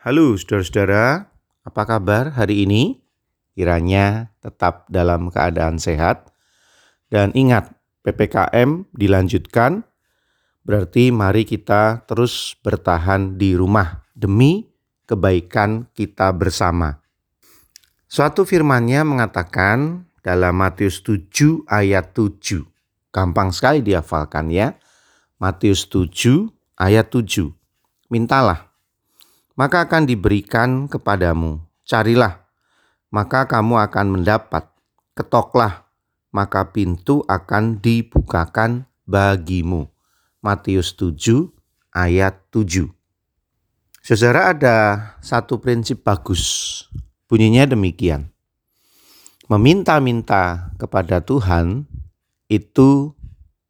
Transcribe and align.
Halo 0.00 0.32
saudara-saudara, 0.32 1.28
apa 1.60 1.82
kabar 1.84 2.32
hari 2.32 2.64
ini? 2.64 3.04
Kiranya 3.52 4.32
tetap 4.40 4.88
dalam 4.88 5.28
keadaan 5.28 5.76
sehat. 5.76 6.32
Dan 7.12 7.36
ingat, 7.36 7.76
PPKM 8.00 8.88
dilanjutkan, 8.96 9.84
berarti 10.64 11.12
mari 11.12 11.44
kita 11.44 12.08
terus 12.08 12.56
bertahan 12.64 13.36
di 13.36 13.52
rumah 13.52 14.08
demi 14.16 14.72
kebaikan 15.04 15.92
kita 15.92 16.32
bersama. 16.32 16.96
Suatu 18.08 18.48
firmannya 18.48 19.04
mengatakan 19.04 20.08
dalam 20.24 20.64
Matius 20.64 21.04
7 21.04 21.68
ayat 21.68 22.16
7. 22.16 22.64
Gampang 23.12 23.52
sekali 23.52 23.84
dihafalkan 23.84 24.48
ya. 24.48 24.80
Matius 25.36 25.84
7 25.92 26.48
ayat 26.80 27.12
7. 27.12 27.52
Mintalah 28.08 28.69
maka 29.60 29.84
akan 29.84 30.08
diberikan 30.08 30.88
kepadamu. 30.88 31.60
Carilah, 31.84 32.48
maka 33.12 33.44
kamu 33.44 33.76
akan 33.76 34.06
mendapat. 34.08 34.64
Ketoklah, 35.12 35.84
maka 36.32 36.72
pintu 36.72 37.20
akan 37.28 37.76
dibukakan 37.76 38.88
bagimu. 39.04 39.92
Matius 40.40 40.96
7 40.96 41.52
ayat 41.92 42.40
7. 42.48 42.88
Saudara 44.00 44.56
ada 44.56 44.78
satu 45.20 45.60
prinsip 45.60 46.00
bagus. 46.00 46.40
Bunyinya 47.28 47.68
demikian. 47.68 48.32
Meminta-minta 49.52 50.72
kepada 50.80 51.20
Tuhan 51.20 51.84
itu 52.48 53.12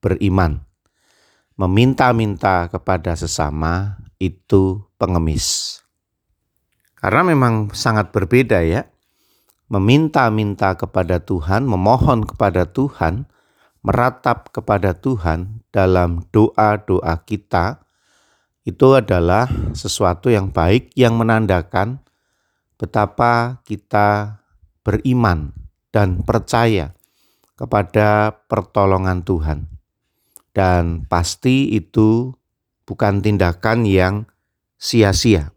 beriman. 0.00 0.64
Meminta-minta 1.60 2.72
kepada 2.72 3.12
sesama 3.12 4.00
itu 4.18 4.82
pengemis. 4.96 5.80
Karena 6.98 7.20
memang 7.20 7.74
sangat 7.76 8.10
berbeda 8.10 8.64
ya. 8.64 8.88
Meminta-minta 9.68 10.76
kepada 10.76 11.20
Tuhan, 11.20 11.64
memohon 11.64 12.24
kepada 12.28 12.68
Tuhan, 12.68 13.28
meratap 13.84 14.52
kepada 14.52 14.96
Tuhan 14.96 15.64
dalam 15.68 16.24
doa-doa 16.32 17.20
kita 17.24 17.84
itu 18.64 18.96
adalah 18.96 19.44
sesuatu 19.76 20.32
yang 20.32 20.48
baik 20.48 20.96
yang 20.96 21.20
menandakan 21.20 22.00
betapa 22.80 23.60
kita 23.68 24.40
beriman 24.80 25.52
dan 25.92 26.24
percaya 26.24 26.96
kepada 27.54 28.32
pertolongan 28.48 29.20
Tuhan. 29.20 29.68
Dan 30.54 31.04
pasti 31.04 31.76
itu 31.76 32.32
bukan 32.84 33.20
tindakan 33.20 33.88
yang 33.88 34.28
sia-sia. 34.78 35.52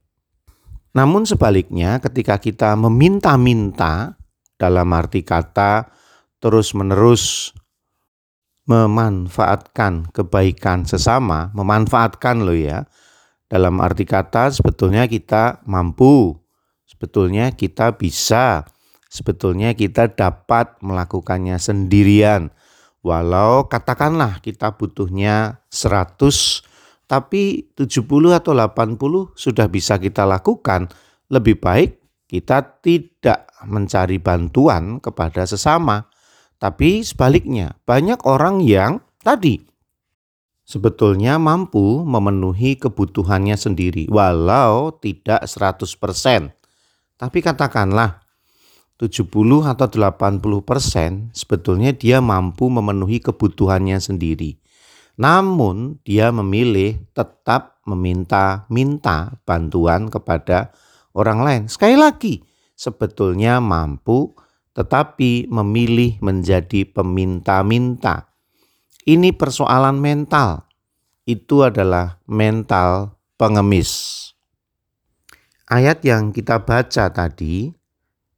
Namun 0.96 1.30
sebaliknya 1.30 2.02
ketika 2.02 2.42
kita 2.42 2.74
meminta-minta 2.74 4.18
dalam 4.58 4.90
arti 4.98 5.22
kata 5.22 5.86
terus-menerus 6.42 7.54
memanfaatkan 8.68 10.12
kebaikan 10.12 10.84
sesama, 10.84 11.54
memanfaatkan 11.56 12.44
loh 12.44 12.58
ya. 12.58 12.84
Dalam 13.48 13.80
arti 13.80 14.04
kata 14.04 14.52
sebetulnya 14.52 15.08
kita 15.08 15.64
mampu, 15.64 16.36
sebetulnya 16.84 17.56
kita 17.56 17.96
bisa, 17.96 18.68
sebetulnya 19.08 19.72
kita 19.72 20.12
dapat 20.12 20.76
melakukannya 20.84 21.56
sendirian. 21.56 22.52
Walau 23.00 23.72
katakanlah 23.72 24.44
kita 24.44 24.76
butuhnya 24.76 25.64
100 25.72 26.77
tapi 27.08 27.72
70 27.74 28.04
atau 28.36 28.52
80 28.52 29.32
sudah 29.34 29.68
bisa 29.72 29.96
kita 29.96 30.28
lakukan, 30.28 30.92
lebih 31.32 31.58
baik 31.58 32.04
kita 32.28 32.84
tidak 32.84 33.48
mencari 33.64 34.20
bantuan 34.20 35.00
kepada 35.00 35.48
sesama. 35.48 36.12
Tapi 36.60 37.06
sebaliknya, 37.08 37.80
banyak 37.88 38.28
orang 38.28 38.60
yang 38.60 39.00
tadi 39.24 39.64
sebetulnya 40.68 41.40
mampu 41.40 42.04
memenuhi 42.04 42.76
kebutuhannya 42.76 43.56
sendiri 43.56 44.12
walau 44.12 44.92
tidak 45.00 45.48
100%. 45.48 46.52
Tapi 47.18 47.40
katakanlah 47.40 48.20
70 49.00 49.30
atau 49.64 49.88
80% 49.88 51.32
sebetulnya 51.32 51.96
dia 51.96 52.20
mampu 52.20 52.68
memenuhi 52.68 53.24
kebutuhannya 53.24 53.98
sendiri. 54.02 54.60
Namun 55.18 55.98
dia 56.06 56.30
memilih 56.30 57.02
tetap 57.12 57.82
meminta-minta 57.90 59.42
bantuan 59.44 60.14
kepada 60.14 60.70
orang 61.18 61.40
lain. 61.42 61.62
Sekali 61.66 61.98
lagi, 61.98 62.46
sebetulnya 62.78 63.58
mampu 63.58 64.38
tetapi 64.78 65.50
memilih 65.50 66.22
menjadi 66.22 66.86
peminta-minta. 66.86 68.30
Ini 69.10 69.34
persoalan 69.34 69.98
mental. 69.98 70.70
Itu 71.26 71.66
adalah 71.66 72.22
mental 72.30 73.18
pengemis. 73.42 74.14
Ayat 75.66 76.06
yang 76.06 76.30
kita 76.30 76.62
baca 76.62 77.10
tadi 77.10 77.74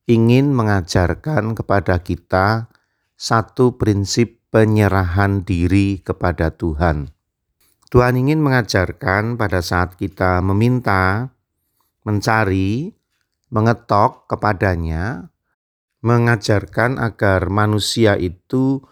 ingin 0.08 0.56
mengajarkan 0.56 1.54
kepada 1.54 2.00
kita 2.00 2.72
satu 3.20 3.76
prinsip 3.76 4.39
penyerahan 4.50 5.46
diri 5.46 6.02
kepada 6.02 6.54
Tuhan. 6.54 7.14
Tuhan 7.90 8.14
ingin 8.22 8.38
mengajarkan 8.42 9.34
pada 9.34 9.66
saat 9.66 9.98
kita 9.98 10.46
meminta, 10.46 11.34
mencari, 12.06 12.94
mengetok 13.50 14.30
kepadanya, 14.30 15.34
mengajarkan 16.06 17.02
agar 17.02 17.50
manusia 17.50 18.14
itu 18.14 18.86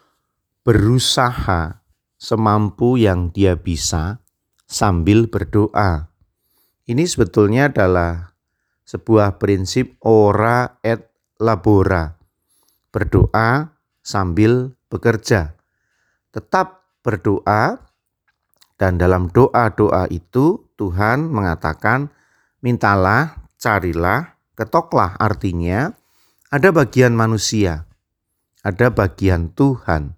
berusaha 0.65 1.85
semampu 2.17 2.97
yang 2.97 3.29
dia 3.29 3.53
bisa 3.53 4.19
sambil 4.65 5.29
berdoa. 5.29 6.09
Ini 6.89 7.05
sebetulnya 7.05 7.69
adalah 7.69 8.33
sebuah 8.83 9.37
prinsip 9.37 9.95
ora 10.01 10.81
et 10.81 11.13
labora. 11.37 12.17
Berdoa 12.89 13.76
sambil 14.07 14.71
bekerja. 14.87 15.59
Tetap 16.31 16.87
berdoa 17.03 17.75
dan 18.79 18.95
dalam 18.95 19.27
doa-doa 19.27 20.07
itu 20.07 20.71
Tuhan 20.79 21.27
mengatakan 21.27 22.07
mintalah, 22.63 23.43
carilah, 23.59 24.39
ketoklah 24.55 25.19
artinya 25.19 25.91
ada 26.47 26.71
bagian 26.71 27.11
manusia, 27.11 27.83
ada 28.63 28.87
bagian 28.87 29.51
Tuhan. 29.51 30.15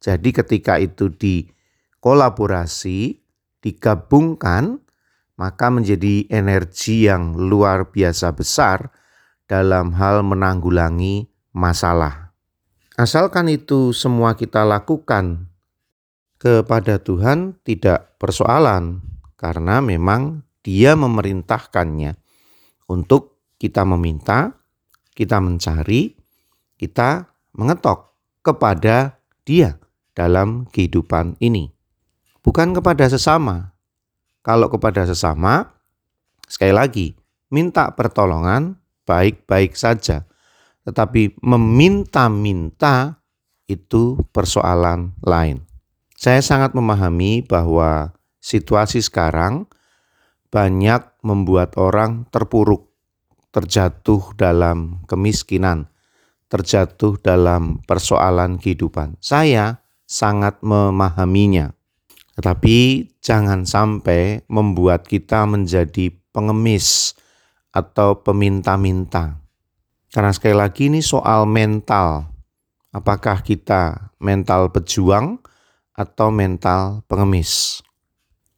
Jadi 0.00 0.32
ketika 0.32 0.80
itu 0.80 1.12
dikolaborasi, 1.12 3.20
digabungkan, 3.60 4.80
maka 5.36 5.68
menjadi 5.68 6.24
energi 6.32 7.04
yang 7.10 7.36
luar 7.36 7.92
biasa 7.92 8.32
besar 8.32 8.88
dalam 9.50 9.92
hal 9.98 10.22
menanggulangi 10.22 11.26
masalah. 11.50 12.27
Asalkan 12.98 13.46
itu 13.46 13.94
semua 13.94 14.34
kita 14.34 14.66
lakukan 14.66 15.46
kepada 16.34 16.98
Tuhan 16.98 17.54
tidak 17.62 18.18
persoalan 18.18 18.98
karena 19.38 19.78
memang 19.78 20.42
Dia 20.66 20.98
memerintahkannya 20.98 22.18
untuk 22.90 23.54
kita 23.54 23.86
meminta, 23.86 24.50
kita 25.14 25.38
mencari, 25.38 26.10
kita 26.74 27.30
mengetok 27.54 28.18
kepada 28.42 29.22
Dia 29.46 29.78
dalam 30.10 30.66
kehidupan 30.66 31.38
ini. 31.38 31.70
Bukan 32.42 32.74
kepada 32.74 33.06
sesama. 33.06 33.78
Kalau 34.42 34.66
kepada 34.66 35.06
sesama, 35.06 35.70
sekali 36.50 36.74
lagi, 36.74 37.06
minta 37.54 37.94
pertolongan 37.94 38.74
baik-baik 39.06 39.78
saja 39.78 40.27
tetapi 40.88 41.36
meminta-minta 41.44 43.20
itu 43.68 44.16
persoalan 44.32 45.12
lain. 45.20 45.60
Saya 46.16 46.40
sangat 46.40 46.72
memahami 46.72 47.44
bahwa 47.44 48.16
situasi 48.40 49.04
sekarang 49.04 49.68
banyak 50.48 51.04
membuat 51.20 51.76
orang 51.76 52.24
terpuruk, 52.32 52.88
terjatuh 53.52 54.32
dalam 54.40 55.04
kemiskinan, 55.04 55.92
terjatuh 56.48 57.20
dalam 57.20 57.84
persoalan 57.84 58.56
kehidupan. 58.56 59.20
Saya 59.20 59.84
sangat 60.08 60.56
memahaminya. 60.64 61.76
Tetapi 62.40 62.78
jangan 63.20 63.68
sampai 63.68 64.40
membuat 64.48 65.04
kita 65.04 65.44
menjadi 65.44 66.16
pengemis 66.32 67.12
atau 67.76 68.24
peminta-minta. 68.24 69.47
Karena 70.08 70.32
sekali 70.32 70.56
lagi 70.56 70.88
ini 70.88 71.04
soal 71.04 71.44
mental. 71.44 72.32
Apakah 72.96 73.44
kita 73.44 74.12
mental 74.16 74.72
pejuang 74.72 75.36
atau 75.92 76.32
mental 76.32 77.04
pengemis? 77.04 77.84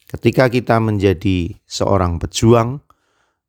Ketika 0.06 0.46
kita 0.46 0.78
menjadi 0.78 1.54
seorang 1.66 2.22
pejuang, 2.22 2.78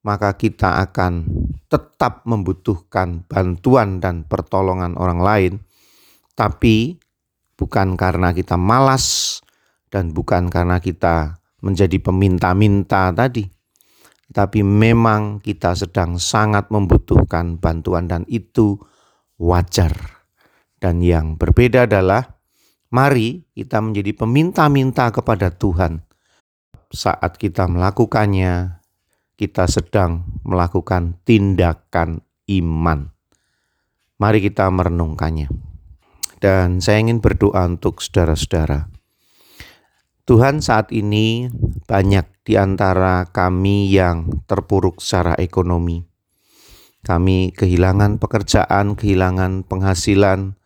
maka 0.02 0.34
kita 0.34 0.82
akan 0.82 1.30
tetap 1.70 2.26
membutuhkan 2.26 3.22
bantuan 3.30 4.02
dan 4.02 4.26
pertolongan 4.26 4.98
orang 4.98 5.22
lain, 5.22 5.54
tapi 6.34 6.98
bukan 7.54 7.94
karena 7.94 8.34
kita 8.34 8.58
malas 8.58 9.38
dan 9.94 10.10
bukan 10.10 10.50
karena 10.50 10.82
kita 10.82 11.38
menjadi 11.62 12.02
peminta-minta 12.02 13.14
tadi, 13.14 13.46
tapi 14.32 14.64
memang 14.64 15.44
kita 15.44 15.76
sedang 15.76 16.16
sangat 16.16 16.72
membutuhkan 16.72 17.60
bantuan, 17.60 18.08
dan 18.08 18.24
itu 18.32 18.80
wajar. 19.36 20.24
Dan 20.80 21.04
yang 21.04 21.36
berbeda 21.36 21.86
adalah, 21.86 22.40
mari 22.90 23.44
kita 23.52 23.84
menjadi 23.84 24.16
peminta-minta 24.16 25.12
kepada 25.12 25.52
Tuhan. 25.52 26.08
Saat 26.92 27.36
kita 27.38 27.68
melakukannya, 27.68 28.82
kita 29.36 29.68
sedang 29.68 30.28
melakukan 30.48 31.20
tindakan 31.28 32.24
iman. 32.48 33.12
Mari 34.16 34.40
kita 34.42 34.70
merenungkannya. 34.72 35.52
Dan 36.42 36.82
saya 36.82 37.02
ingin 37.04 37.22
berdoa 37.22 37.68
untuk 37.70 38.02
saudara-saudara. 38.02 38.90
Tuhan 40.26 40.64
saat 40.64 40.90
ini 40.96 41.52
banyak 41.86 42.31
di 42.42 42.58
antara 42.58 43.30
kami 43.30 43.94
yang 43.94 44.44
terpuruk 44.50 44.98
secara 44.98 45.38
ekonomi. 45.38 46.06
Kami 47.02 47.54
kehilangan 47.54 48.22
pekerjaan, 48.22 48.94
kehilangan 48.94 49.66
penghasilan. 49.66 50.58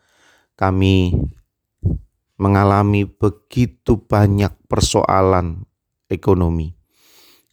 Kami 0.56 1.16
mengalami 2.36 3.07
begitu 3.07 4.04
banyak 4.04 4.51
persoalan 4.68 5.63
ekonomi. 6.12 6.75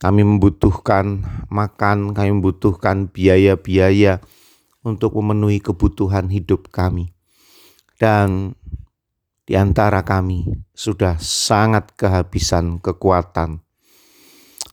Kami 0.02 0.26
membutuhkan 0.26 1.22
makan, 1.46 2.10
kami 2.10 2.30
membutuhkan 2.34 3.06
biaya-biaya 3.06 4.18
untuk 4.82 5.14
memenuhi 5.14 5.62
kebutuhan 5.62 6.26
hidup 6.26 6.74
kami. 6.74 7.14
Dan 8.02 8.58
di 9.46 9.54
antara 9.54 10.02
kami 10.02 10.46
sudah 10.74 11.22
sangat 11.22 11.94
kehabisan 11.94 12.82
kekuatan. 12.82 13.62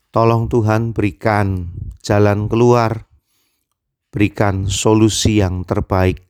Tolong 0.10 0.50
Tuhan 0.50 0.98
berikan 0.98 1.70
jalan 2.02 2.50
keluar, 2.50 3.06
berikan 4.10 4.66
solusi 4.66 5.38
yang 5.38 5.62
terbaik. 5.62 6.26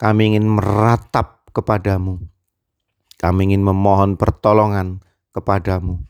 Kami 0.00 0.32
ingin 0.32 0.48
meratap 0.48 1.44
kepadamu. 1.52 2.24
Kami 3.20 3.52
ingin 3.52 3.62
memohon 3.62 4.16
pertolongan 4.16 5.04
kepadamu 5.30 6.02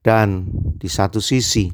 dan 0.00 0.48
di 0.78 0.86
satu 0.86 1.18
sisi 1.18 1.68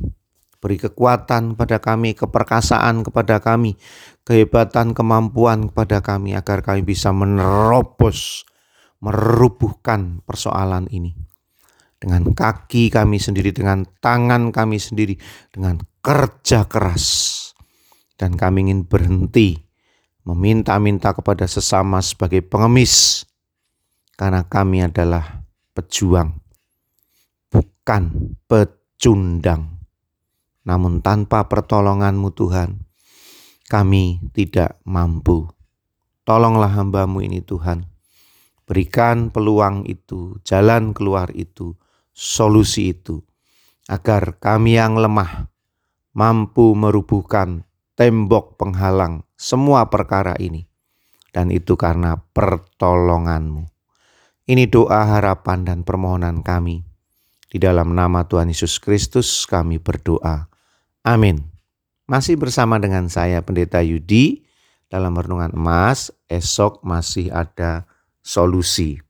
beri 0.65 0.81
kekuatan 0.81 1.61
pada 1.61 1.77
kami, 1.77 2.17
keperkasaan 2.17 3.05
kepada 3.05 3.45
kami, 3.45 3.77
kehebatan, 4.25 4.97
kemampuan 4.97 5.69
kepada 5.69 6.01
kami 6.01 6.33
agar 6.33 6.65
kami 6.65 6.81
bisa 6.81 7.13
menerobos, 7.13 8.49
merubuhkan 9.05 10.25
persoalan 10.25 10.89
ini. 10.89 11.34
Dengan 12.05 12.37
kaki 12.37 12.93
kami 12.93 13.17
sendiri, 13.17 13.57
dengan 13.57 13.89
tangan 14.05 14.53
kami 14.53 14.77
sendiri, 14.77 15.17
dengan 15.49 15.81
kerja 16.05 16.69
keras. 16.69 17.41
Dan 18.21 18.37
kami 18.37 18.69
ingin 18.69 18.85
berhenti 18.85 19.57
meminta-minta 20.29 21.17
kepada 21.17 21.49
sesama 21.49 22.05
sebagai 22.05 22.45
pengemis. 22.45 23.25
Karena 24.21 24.45
kami 24.45 24.85
adalah 24.85 25.49
pejuang 25.73 26.45
bukan 27.85 28.35
pecundang. 28.51 29.79
Namun 30.65 31.05
tanpa 31.05 31.45
pertolonganmu 31.47 32.33
Tuhan, 32.33 32.81
kami 33.69 34.25
tidak 34.33 34.81
mampu. 34.89 35.47
Tolonglah 36.25 36.73
hambamu 36.73 37.21
ini 37.21 37.45
Tuhan. 37.45 37.85
Berikan 38.65 39.29
peluang 39.29 39.85
itu, 39.85 40.41
jalan 40.41 40.97
keluar 40.97 41.29
itu, 41.37 41.77
solusi 42.15 42.95
itu. 42.95 43.21
Agar 43.91 44.41
kami 44.41 44.81
yang 44.81 44.97
lemah 44.97 45.51
mampu 46.17 46.73
merubuhkan 46.73 47.69
tembok 47.99 48.57
penghalang 48.57 49.27
semua 49.37 49.93
perkara 49.93 50.33
ini. 50.41 50.65
Dan 51.35 51.51
itu 51.51 51.75
karena 51.75 52.17
pertolonganmu. 52.17 53.67
Ini 54.47 54.71
doa 54.71 55.19
harapan 55.19 55.67
dan 55.67 55.83
permohonan 55.83 56.41
kami 56.47 56.87
di 57.55 57.63
dalam 57.63 57.95
nama 57.95 58.27
Tuhan 58.27 58.51
Yesus 58.51 58.83
Kristus 58.83 59.47
kami 59.47 59.79
berdoa. 59.79 60.51
Amin. 61.07 61.39
Masih 62.11 62.35
bersama 62.35 62.83
dengan 62.83 63.07
saya 63.07 63.41
Pendeta 63.47 63.79
Yudi 63.79 64.43
dalam 64.91 65.15
renungan 65.15 65.55
emas, 65.55 66.11
esok 66.27 66.83
masih 66.83 67.31
ada 67.31 67.87
solusi. 68.27 69.04